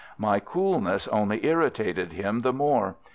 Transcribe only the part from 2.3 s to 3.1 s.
the more.